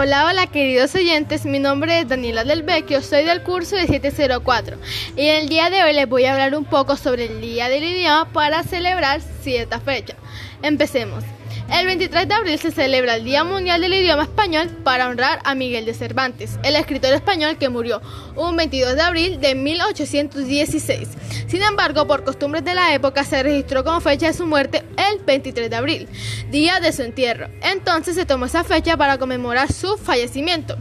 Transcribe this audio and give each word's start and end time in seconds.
Hola, 0.00 0.26
hola 0.26 0.46
queridos 0.46 0.94
oyentes, 0.94 1.44
mi 1.44 1.58
nombre 1.58 1.98
es 1.98 2.08
Daniela 2.08 2.44
Del 2.44 2.62
Vecchio, 2.62 3.02
soy 3.02 3.24
del 3.24 3.42
curso 3.42 3.74
de 3.74 3.88
704 3.88 4.76
y 5.16 5.26
el 5.26 5.48
día 5.48 5.70
de 5.70 5.82
hoy 5.82 5.92
les 5.92 6.08
voy 6.08 6.24
a 6.24 6.34
hablar 6.34 6.54
un 6.54 6.64
poco 6.64 6.96
sobre 6.96 7.24
el 7.24 7.40
Día 7.40 7.68
del 7.68 7.82
Idioma 7.82 8.32
para 8.32 8.62
celebrar 8.62 9.20
cierta 9.42 9.80
fecha. 9.80 10.14
Empecemos. 10.62 11.24
El 11.70 11.86
23 11.86 12.28
de 12.28 12.34
abril 12.34 12.58
se 12.58 12.70
celebra 12.70 13.16
el 13.16 13.24
Día 13.24 13.44
Mundial 13.44 13.80
del 13.80 13.92
Idioma 13.92 14.22
Español 14.22 14.68
para 14.84 15.08
honrar 15.08 15.38
a 15.44 15.54
Miguel 15.54 15.84
de 15.84 15.94
Cervantes, 15.94 16.58
el 16.62 16.76
escritor 16.76 17.12
español 17.12 17.58
que 17.58 17.68
murió 17.68 18.00
un 18.36 18.56
22 18.56 18.94
de 18.94 19.02
abril 19.02 19.40
de 19.40 19.54
1816. 19.54 21.08
Sin 21.46 21.62
embargo, 21.62 22.06
por 22.06 22.24
costumbres 22.24 22.64
de 22.64 22.74
la 22.74 22.94
época 22.94 23.24
se 23.24 23.42
registró 23.42 23.84
como 23.84 24.00
fecha 24.00 24.26
de 24.26 24.32
su 24.32 24.46
muerte 24.46 24.84
el 24.96 25.24
23 25.24 25.70
de 25.70 25.76
abril, 25.76 26.08
día 26.50 26.80
de 26.80 26.92
su 26.92 27.02
entierro. 27.02 27.48
Entonces 27.62 28.14
se 28.14 28.26
tomó 28.26 28.46
esa 28.46 28.64
fecha 28.64 28.96
para 28.96 29.18
conmemorar 29.18 29.72
su 29.72 29.96
fallecimiento. 29.96 30.76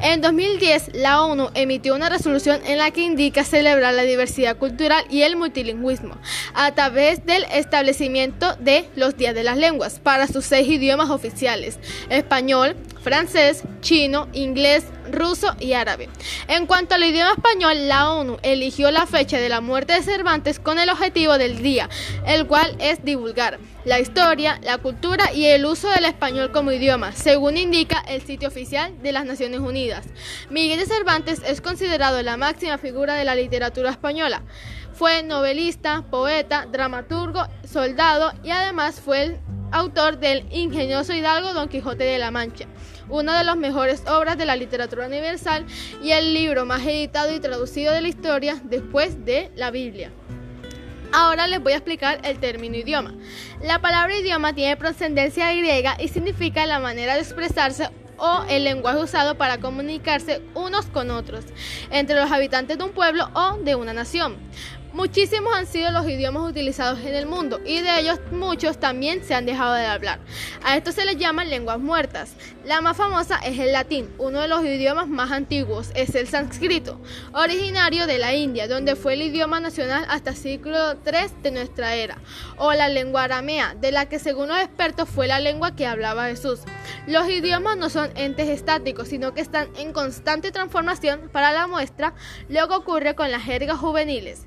En 0.00 0.20
2010, 0.20 0.90
la 0.94 1.22
ONU 1.22 1.50
emitió 1.54 1.94
una 1.94 2.08
resolución 2.08 2.60
en 2.66 2.78
la 2.78 2.90
que 2.90 3.02
indica 3.02 3.44
celebrar 3.44 3.94
la 3.94 4.02
diversidad 4.02 4.56
cultural 4.56 5.04
y 5.10 5.22
el 5.22 5.36
multilingüismo 5.36 6.16
a 6.54 6.72
través 6.74 7.24
del 7.26 7.44
establecimiento 7.52 8.54
de 8.56 8.88
los 8.96 9.16
días 9.16 9.34
de 9.34 9.44
las 9.44 9.56
lenguas 9.56 10.00
para 10.00 10.26
sus 10.26 10.44
seis 10.44 10.68
idiomas 10.68 11.10
oficiales, 11.10 11.78
español, 12.10 12.76
francés, 13.02 13.62
chino, 13.80 14.28
inglés, 14.32 14.84
ruso 15.12 15.54
y 15.60 15.72
árabe. 15.72 16.08
En 16.48 16.66
cuanto 16.66 16.94
al 16.94 17.04
idioma 17.04 17.32
español, 17.32 17.88
la 17.88 18.12
ONU 18.12 18.38
eligió 18.42 18.90
la 18.90 19.06
fecha 19.06 19.38
de 19.38 19.48
la 19.48 19.60
muerte 19.60 19.94
de 19.94 20.02
Cervantes 20.02 20.58
con 20.58 20.78
el 20.78 20.90
objetivo 20.90 21.38
del 21.38 21.62
día, 21.62 21.88
el 22.26 22.46
cual 22.46 22.76
es 22.78 23.04
divulgar 23.04 23.58
la 23.84 24.00
historia, 24.00 24.60
la 24.62 24.78
cultura 24.78 25.32
y 25.32 25.46
el 25.46 25.64
uso 25.64 25.88
del 25.88 26.04
español 26.04 26.52
como 26.52 26.72
idioma, 26.72 27.12
según 27.12 27.56
indica 27.56 27.98
el 28.06 28.22
sitio 28.22 28.48
oficial 28.48 29.00
de 29.02 29.12
las 29.12 29.24
Naciones 29.24 29.60
Unidas. 29.60 30.06
Miguel 30.50 30.78
de 30.78 30.86
Cervantes 30.86 31.40
es 31.46 31.60
considerado 31.60 32.22
la 32.22 32.36
máxima 32.36 32.78
figura 32.78 33.14
de 33.14 33.24
la 33.24 33.34
literatura 33.34 33.90
española. 33.90 34.42
Fue 34.92 35.22
novelista, 35.22 36.02
poeta, 36.10 36.66
dramaturgo, 36.70 37.46
soldado 37.64 38.32
y 38.42 38.50
además 38.50 39.00
fue 39.00 39.22
el 39.22 39.38
autor 39.72 40.18
del 40.18 40.46
ingenioso 40.50 41.14
hidalgo 41.14 41.52
Don 41.52 41.68
Quijote 41.68 42.04
de 42.04 42.18
la 42.18 42.30
Mancha, 42.30 42.66
una 43.08 43.38
de 43.38 43.44
las 43.44 43.56
mejores 43.56 44.02
obras 44.08 44.38
de 44.38 44.46
la 44.46 44.56
literatura 44.56 45.06
universal 45.06 45.66
y 46.02 46.12
el 46.12 46.34
libro 46.34 46.66
más 46.66 46.84
editado 46.86 47.34
y 47.34 47.40
traducido 47.40 47.92
de 47.92 48.00
la 48.00 48.08
historia 48.08 48.60
después 48.64 49.24
de 49.24 49.50
la 49.56 49.70
Biblia. 49.70 50.10
Ahora 51.12 51.46
les 51.46 51.62
voy 51.62 51.72
a 51.72 51.76
explicar 51.76 52.20
el 52.22 52.38
término 52.38 52.76
idioma. 52.76 53.14
La 53.62 53.80
palabra 53.80 54.16
idioma 54.16 54.52
tiene 54.52 54.76
procedencia 54.76 55.52
griega 55.52 55.96
y 55.98 56.08
significa 56.08 56.66
la 56.66 56.80
manera 56.80 57.14
de 57.14 57.20
expresarse 57.20 57.88
o 58.18 58.44
el 58.48 58.64
lenguaje 58.64 58.98
usado 58.98 59.36
para 59.36 59.58
comunicarse 59.58 60.42
unos 60.54 60.86
con 60.86 61.10
otros, 61.10 61.44
entre 61.90 62.16
los 62.16 62.30
habitantes 62.30 62.76
de 62.76 62.84
un 62.84 62.90
pueblo 62.90 63.28
o 63.32 63.56
de 63.58 63.74
una 63.74 63.92
nación. 63.92 64.36
Muchísimos 64.94 65.54
han 65.54 65.66
sido 65.66 65.90
los 65.92 66.08
idiomas 66.08 66.48
utilizados 66.48 67.00
en 67.00 67.14
el 67.14 67.26
mundo 67.26 67.60
y 67.64 67.82
de 67.82 68.00
ellos 68.00 68.18
muchos 68.30 68.80
también 68.80 69.22
se 69.22 69.34
han 69.34 69.44
dejado 69.44 69.74
de 69.74 69.84
hablar. 69.84 70.18
A 70.64 70.78
esto 70.78 70.92
se 70.92 71.04
les 71.04 71.18
llaman 71.18 71.50
lenguas 71.50 71.78
muertas. 71.78 72.32
La 72.64 72.80
más 72.80 72.96
famosa 72.96 73.38
es 73.44 73.58
el 73.58 73.72
latín, 73.72 74.08
uno 74.16 74.40
de 74.40 74.48
los 74.48 74.64
idiomas 74.64 75.06
más 75.06 75.30
antiguos 75.30 75.90
es 75.94 76.14
el 76.14 76.26
sánscrito, 76.26 77.00
originario 77.32 78.06
de 78.06 78.18
la 78.18 78.34
India, 78.34 78.66
donde 78.66 78.96
fue 78.96 79.12
el 79.12 79.22
idioma 79.22 79.60
nacional 79.60 80.06
hasta 80.08 80.32
siglo 80.34 80.94
III 81.04 81.34
de 81.42 81.50
nuestra 81.50 81.94
era, 81.94 82.18
o 82.56 82.72
la 82.72 82.88
lengua 82.88 83.24
aramea, 83.24 83.74
de 83.74 83.92
la 83.92 84.06
que 84.06 84.18
según 84.18 84.48
los 84.48 84.58
expertos 84.58 85.08
fue 85.08 85.26
la 85.26 85.38
lengua 85.38 85.76
que 85.76 85.86
hablaba 85.86 86.28
Jesús. 86.28 86.60
Los 87.06 87.28
idiomas 87.28 87.76
no 87.76 87.90
son 87.90 88.10
entes 88.16 88.48
estáticos, 88.48 89.08
sino 89.08 89.34
que 89.34 89.42
están 89.42 89.68
en 89.76 89.92
constante 89.92 90.50
transformación 90.50 91.28
para 91.30 91.52
la 91.52 91.66
muestra, 91.66 92.14
lo 92.48 92.68
que 92.68 92.74
ocurre 92.74 93.14
con 93.14 93.30
las 93.30 93.42
jergas 93.42 93.78
juveniles 93.78 94.46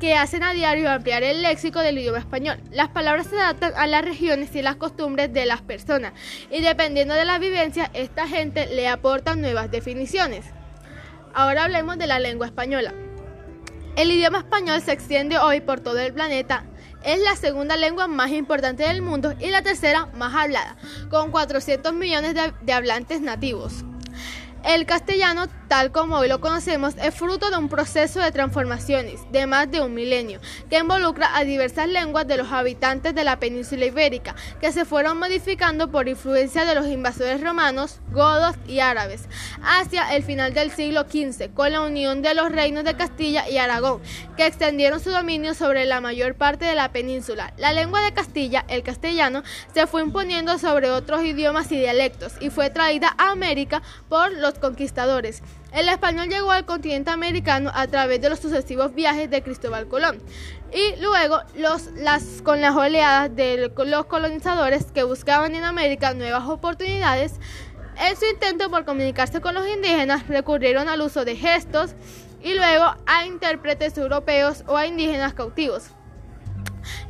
que 0.00 0.14
hacen 0.14 0.42
a 0.42 0.52
diario 0.52 0.90
ampliar 0.90 1.22
el 1.22 1.42
léxico 1.42 1.80
del 1.80 1.98
idioma 1.98 2.18
español. 2.18 2.60
Las 2.70 2.88
palabras 2.88 3.28
se 3.28 3.36
adaptan 3.36 3.72
a 3.76 3.86
las 3.86 4.04
regiones 4.04 4.54
y 4.54 4.62
las 4.62 4.76
costumbres 4.76 5.32
de 5.32 5.46
las 5.46 5.62
personas 5.62 6.12
y 6.50 6.60
dependiendo 6.60 7.14
de 7.14 7.24
la 7.24 7.38
vivencia, 7.38 7.90
esta 7.94 8.28
gente 8.28 8.66
le 8.66 8.88
aporta 8.88 9.34
nuevas 9.34 9.70
definiciones. 9.70 10.44
Ahora 11.34 11.64
hablemos 11.64 11.98
de 11.98 12.06
la 12.06 12.18
lengua 12.18 12.46
española. 12.46 12.94
El 13.96 14.10
idioma 14.10 14.38
español 14.38 14.80
se 14.82 14.92
extiende 14.92 15.38
hoy 15.38 15.60
por 15.60 15.80
todo 15.80 15.98
el 15.98 16.12
planeta. 16.12 16.64
Es 17.02 17.20
la 17.20 17.36
segunda 17.36 17.76
lengua 17.76 18.08
más 18.08 18.30
importante 18.30 18.82
del 18.82 19.00
mundo 19.00 19.34
y 19.38 19.48
la 19.48 19.62
tercera 19.62 20.06
más 20.14 20.34
hablada, 20.34 20.76
con 21.08 21.30
400 21.30 21.92
millones 21.94 22.34
de, 22.34 22.52
de 22.62 22.72
hablantes 22.72 23.20
nativos. 23.20 23.84
El 24.66 24.84
castellano, 24.84 25.46
tal 25.68 25.92
como 25.92 26.16
hoy 26.16 26.28
lo 26.28 26.40
conocemos, 26.40 26.94
es 27.00 27.14
fruto 27.14 27.50
de 27.50 27.56
un 27.56 27.68
proceso 27.68 28.18
de 28.18 28.32
transformaciones 28.32 29.20
de 29.30 29.46
más 29.46 29.70
de 29.70 29.80
un 29.80 29.94
milenio, 29.94 30.40
que 30.68 30.80
involucra 30.80 31.36
a 31.36 31.44
diversas 31.44 31.86
lenguas 31.86 32.26
de 32.26 32.36
los 32.36 32.50
habitantes 32.50 33.14
de 33.14 33.22
la 33.22 33.38
península 33.38 33.86
ibérica, 33.86 34.34
que 34.60 34.72
se 34.72 34.84
fueron 34.84 35.20
modificando 35.20 35.92
por 35.92 36.08
influencia 36.08 36.64
de 36.64 36.74
los 36.74 36.88
invasores 36.88 37.40
romanos, 37.40 38.00
godos 38.10 38.56
y 38.66 38.80
árabes, 38.80 39.28
hacia 39.62 40.16
el 40.16 40.24
final 40.24 40.52
del 40.52 40.72
siglo 40.72 41.02
XV, 41.02 41.54
con 41.54 41.70
la 41.70 41.82
unión 41.82 42.20
de 42.20 42.34
los 42.34 42.50
reinos 42.50 42.82
de 42.82 42.96
Castilla 42.96 43.48
y 43.48 43.58
Aragón, 43.58 44.00
que 44.36 44.46
extendieron 44.46 44.98
su 44.98 45.10
dominio 45.10 45.54
sobre 45.54 45.84
la 45.84 46.00
mayor 46.00 46.34
parte 46.34 46.64
de 46.64 46.74
la 46.74 46.90
península. 46.90 47.52
La 47.56 47.72
lengua 47.72 48.00
de 48.00 48.12
Castilla, 48.12 48.64
el 48.66 48.82
castellano, 48.82 49.44
se 49.72 49.86
fue 49.86 50.02
imponiendo 50.02 50.58
sobre 50.58 50.90
otros 50.90 51.22
idiomas 51.22 51.70
y 51.70 51.78
dialectos 51.78 52.32
y 52.40 52.50
fue 52.50 52.68
traída 52.70 53.14
a 53.16 53.30
América 53.30 53.80
por 54.08 54.32
los 54.32 54.55
conquistadores. 54.58 55.42
El 55.72 55.88
español 55.88 56.28
llegó 56.28 56.52
al 56.52 56.64
continente 56.64 57.10
americano 57.10 57.70
a 57.74 57.86
través 57.86 58.20
de 58.20 58.28
los 58.28 58.38
sucesivos 58.38 58.94
viajes 58.94 59.30
de 59.30 59.42
Cristóbal 59.42 59.88
Colón 59.88 60.20
y 60.72 61.00
luego 61.00 61.40
los, 61.56 61.86
las, 61.96 62.42
con 62.42 62.60
las 62.60 62.74
oleadas 62.74 63.34
de 63.34 63.70
los 63.76 64.06
colonizadores 64.06 64.86
que 64.92 65.02
buscaban 65.02 65.54
en 65.54 65.64
América 65.64 66.14
nuevas 66.14 66.48
oportunidades. 66.48 67.34
En 67.98 68.16
su 68.16 68.26
intento 68.26 68.70
por 68.70 68.84
comunicarse 68.84 69.40
con 69.40 69.54
los 69.54 69.66
indígenas 69.66 70.26
recurrieron 70.28 70.88
al 70.88 71.00
uso 71.00 71.24
de 71.24 71.36
gestos 71.36 71.94
y 72.42 72.54
luego 72.54 72.94
a 73.06 73.24
intérpretes 73.26 73.96
europeos 73.96 74.64
o 74.66 74.76
a 74.76 74.86
indígenas 74.86 75.34
cautivos. 75.34 75.90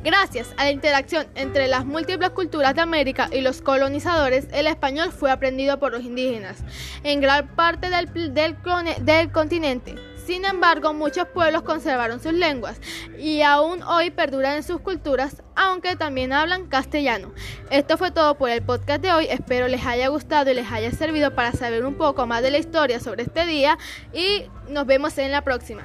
Gracias 0.03 0.53
a 0.57 0.65
la 0.65 0.71
interacción 0.71 1.25
entre 1.33 1.67
las 1.67 1.83
múltiples 1.85 2.29
culturas 2.29 2.75
de 2.75 2.81
América 2.81 3.29
y 3.31 3.41
los 3.41 3.61
colonizadores, 3.61 4.47
el 4.53 4.67
español 4.67 5.11
fue 5.11 5.31
aprendido 5.31 5.79
por 5.79 5.91
los 5.91 6.03
indígenas 6.03 6.63
en 7.03 7.19
gran 7.19 7.47
parte 7.55 7.89
del, 7.89 8.33
del, 8.33 9.31
continente. 9.31 9.95
Sin 10.25 10.45
embargo, 10.45 10.93
muchos 10.93 11.27
pueblos 11.29 11.63
conservaron 11.63 12.21
sus 12.21 12.33
lenguas 12.33 12.79
y 13.17 13.41
aún 13.41 13.81
hoy 13.83 14.11
perduran 14.11 14.57
en 14.57 14.63
sus 14.63 14.81
culturas, 14.81 15.41
aunque 15.55 15.95
también 15.95 16.31
hablan 16.31 16.67
castellano. 16.67 17.33
Esto 17.71 17.97
fue 17.97 18.11
todo 18.11 18.37
por 18.37 18.49
el 18.49 18.61
podcast 18.61 19.01
de 19.01 19.11
hoy. 19.11 19.25
Espero 19.29 19.67
les 19.67 19.85
haya 19.85 20.09
gustado 20.09 20.51
y 20.51 20.53
les 20.53 20.71
haya 20.71 20.91
servido 20.91 21.33
para 21.33 21.53
saber 21.53 21.85
un 21.85 21.95
poco 21.95 22.27
más 22.27 22.43
de 22.43 22.51
la 22.51 22.59
historia 22.59 22.99
sobre 22.99 23.23
este 23.23 23.45
día 23.45 23.77
y 24.13 24.45
nos 24.69 24.85
vemos 24.85 25.17
en 25.17 25.31
la 25.31 25.43
próxima. 25.43 25.83